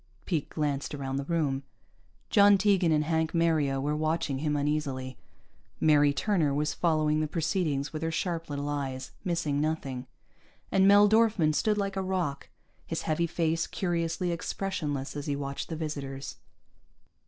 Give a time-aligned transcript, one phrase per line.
[0.25, 1.61] Pete glanced around the room.
[2.31, 5.15] John Tegan and Hank Mario were watching him uneasily.
[5.79, 10.07] Mary Turner was following the proceedings with her sharp little eyes, missing nothing,
[10.71, 12.49] and Mel Dorfman stood like a rock,
[12.87, 16.37] his heavy face curiously expressionless as he watched the visitors.